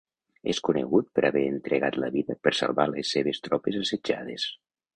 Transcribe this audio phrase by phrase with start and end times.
[0.53, 4.49] És conegut per haver entregat la vida per salvar les seves tropes assetjades.